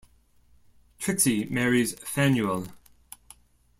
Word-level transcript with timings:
Trixie 0.97 1.45
marries 1.51 1.93
Fanuel. 1.93 2.65